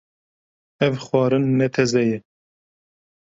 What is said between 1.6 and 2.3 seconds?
teze ye.